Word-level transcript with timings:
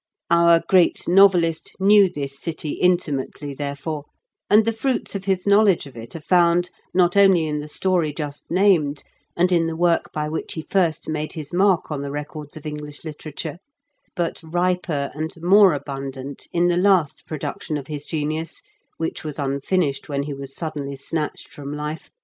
Our 0.31 0.63
great 0.67 1.07
novelist 1.07 1.75
knew 1.79 2.09
this 2.09 2.39
city 2.39 2.79
inti 2.83 3.13
mately, 3.13 3.55
therefore, 3.55 4.05
and 4.49 4.65
the 4.65 4.73
fruits 4.73 5.13
of 5.13 5.25
his 5.25 5.45
know 5.45 5.61
ledge 5.61 5.85
of 5.85 5.95
it 5.95 6.15
are 6.15 6.19
found, 6.19 6.71
not 6.91 7.15
only 7.15 7.45
in 7.45 7.59
the 7.59 7.67
story 7.67 8.11
just 8.11 8.49
named, 8.49 9.03
and 9.37 9.51
in 9.51 9.67
the 9.67 9.75
work 9.75 10.11
by 10.11 10.27
which 10.27 10.53
he 10.53 10.63
first 10.63 11.07
made 11.07 11.33
his 11.33 11.53
mark 11.53 11.91
on 11.91 12.01
the 12.01 12.09
records 12.09 12.57
of 12.57 12.65
English 12.65 13.03
literature, 13.05 13.59
but 14.15 14.41
riper 14.43 15.11
and 15.13 15.33
more 15.39 15.75
abundant 15.75 16.47
in 16.51 16.67
the 16.67 16.77
last 16.77 17.23
production 17.27 17.77
of 17.77 17.85
his 17.85 18.03
genius, 18.03 18.63
which 18.97 19.23
was 19.23 19.37
unfinished 19.37 20.09
when 20.09 20.23
he 20.23 20.33
was 20.33 20.55
suddenly 20.55 20.95
snatched 20.95 21.53
from 21.53 21.71
life. 21.71 22.09